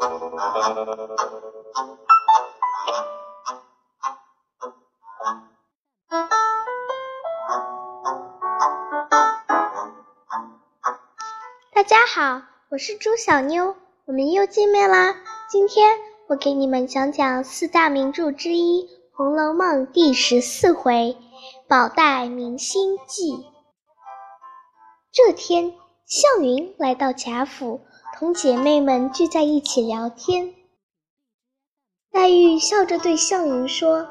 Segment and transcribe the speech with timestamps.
[0.00, 0.06] 大
[11.82, 12.40] 家好，
[12.70, 13.76] 我是朱小妞，
[14.06, 15.14] 我们又见面啦。
[15.50, 21.18] 今天我给你们讲讲四大名著之一《红楼梦》第十四回
[21.68, 23.44] “宝黛明心计”。
[25.12, 25.74] 这天，
[26.06, 27.82] 向云来到贾府，
[28.20, 30.52] 同姐妹们聚在一起聊天。
[32.12, 34.06] 黛玉笑着对向云说：“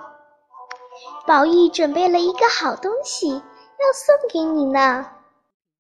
[1.28, 5.06] 宝玉准备了一个好东西，要送给你呢。”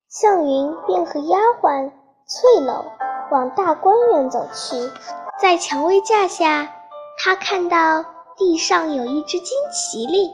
[0.07, 1.91] 向云便和丫鬟
[2.27, 2.85] 翠楼
[3.31, 4.76] 往大观园走去，
[5.41, 6.71] 在蔷薇架下，
[7.18, 8.05] 他看到
[8.38, 10.30] 地上有一只金麒麟，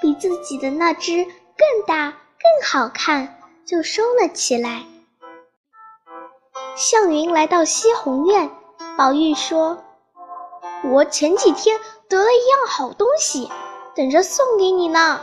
[0.00, 3.38] 比自己的那只更大、更好看。
[3.66, 4.84] 就收了起来。
[6.80, 8.50] 向云来到西红院，
[8.96, 9.76] 宝玉说
[10.90, 11.78] ：“我前几天
[12.08, 13.50] 得了一样好东西，
[13.94, 15.20] 等着送给你呢。”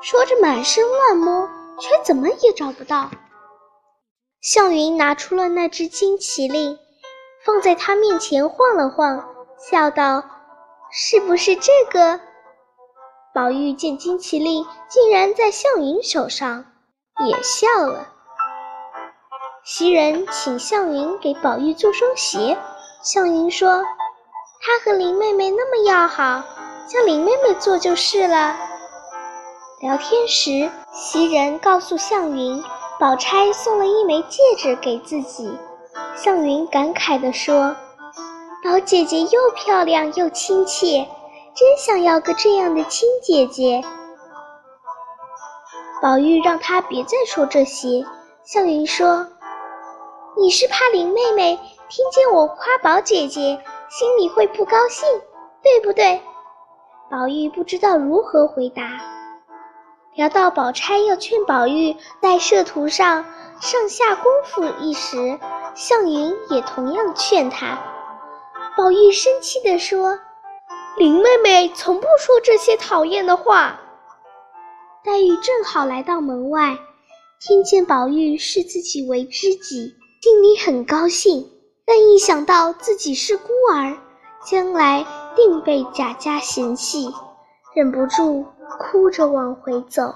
[0.00, 1.46] 说着满身乱摸，
[1.78, 3.10] 却怎么也找不到。
[4.40, 6.78] 向云拿出了那只金麒麟，
[7.44, 10.24] 放在他面前晃了晃，笑道
[10.90, 12.18] ：“是不是这个？”
[13.34, 16.64] 宝玉见金麒麟竟然在向云手上。
[17.26, 18.06] 也笑了。
[19.72, 22.58] 袭人请向云给宝玉做双鞋，
[23.04, 23.84] 向云说
[24.60, 26.42] ：“他和林妹妹那么要好，
[26.88, 28.56] 叫林妹妹做就是了。”
[29.80, 32.60] 聊天时，袭人告诉向云，
[32.98, 35.56] 宝钗送了一枚戒指给自己。
[36.16, 37.76] 向云感慨地说
[38.64, 41.06] ：“宝姐姐又漂亮又亲切，
[41.54, 43.84] 真想要个这样的亲姐姐。”
[46.02, 48.04] 宝玉让他别再说这些。
[48.44, 49.28] 向云说
[50.40, 51.60] ：“你是怕林妹妹
[51.90, 55.06] 听见我夸宝姐姐，心里会不高兴，
[55.62, 56.18] 对不对？”
[57.12, 58.82] 宝玉不知道如何回答。
[60.14, 63.26] 聊到宝钗要劝宝玉在仕途上
[63.60, 65.38] 上下功夫一时，
[65.74, 67.78] 向云也同样劝他。
[68.78, 70.18] 宝玉生气地说
[70.96, 73.78] ：“林妹妹从不说这些讨厌的话。”
[75.04, 76.78] 黛玉正好来到门外，
[77.38, 81.50] 听见宝玉视自己为知己，心里很高兴。
[81.86, 83.96] 但一想到自己是孤儿，
[84.44, 85.04] 将来
[85.34, 87.12] 定被贾家嫌弃，
[87.74, 88.46] 忍不住
[88.78, 90.14] 哭着往回走。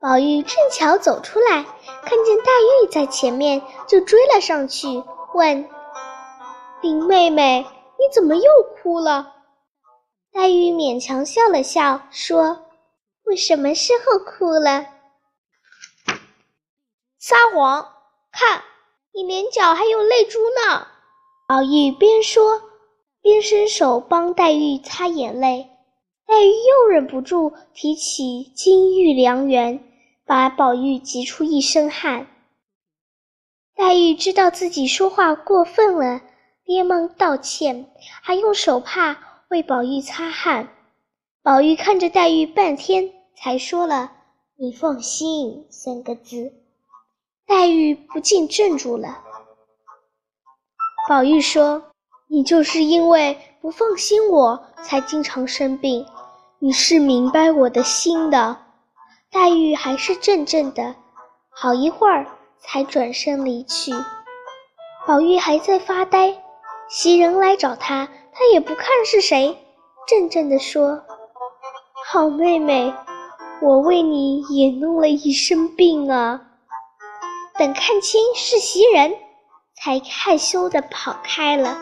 [0.00, 2.50] 宝玉正巧走出来，看见黛
[2.82, 5.68] 玉在前面，就追了上去，问
[6.82, 7.66] ：“林妹妹，
[7.98, 8.50] 你怎么又
[8.82, 9.34] 哭了？”
[10.32, 12.62] 黛玉勉强笑了笑，说。
[13.24, 14.86] 我什么时候哭了？
[17.18, 17.88] 撒谎！
[18.30, 18.62] 看
[19.16, 20.86] 你脸角还有泪珠呢。
[21.48, 22.60] 宝玉边说
[23.22, 25.70] 边伸手帮黛玉擦眼泪，
[26.26, 29.82] 黛玉又忍不住提起金玉良缘，
[30.26, 32.26] 把宝玉急出一身汗。
[33.74, 36.20] 黛玉知道自己说话过分了，
[36.66, 37.90] 连忙道歉，
[38.22, 40.68] 还用手帕为宝玉擦汗。
[41.42, 43.12] 宝玉看着黛玉半天。
[43.38, 44.12] 才说了
[44.56, 46.54] “你放心”三个字，
[47.46, 49.22] 黛玉不禁怔住了。
[51.08, 51.82] 宝玉说
[52.28, 56.04] ：“你就是因为不放心我才经常生病，
[56.58, 58.56] 你是明白我的心的。”
[59.30, 60.96] 黛玉还是怔怔的，
[61.50, 62.26] 好一会儿
[62.58, 63.92] 才转身离去。
[65.06, 66.42] 宝玉还在发呆，
[66.88, 69.56] 袭人来找他，他也不看是谁，
[70.08, 71.00] 怔怔地说
[72.10, 72.92] ：“好妹妹。”
[73.62, 76.42] 我为你也弄了一身病啊！
[77.58, 79.14] 等看清是袭人，
[79.74, 81.78] 才害羞的跑开了。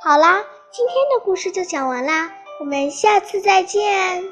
[0.00, 2.30] 好啦，今天的故事就讲完啦，
[2.60, 4.22] 我们下次再见。